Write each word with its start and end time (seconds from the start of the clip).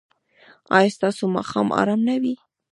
ایا 0.77 0.93
ستاسو 0.97 1.23
ماښام 1.35 1.67
ارام 1.79 2.01
نه 2.09 2.15
دی؟ 2.21 2.33